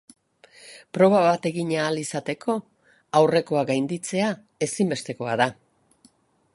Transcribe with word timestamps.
Proba 0.97 1.19
bat 1.25 1.45
egin 1.49 1.73
ahal 1.81 2.01
izateko 2.03 2.55
aurrekoa 3.21 3.65
gainditzea 3.71 4.33
ezinbestekoa 4.69 5.39
da. 5.45 5.53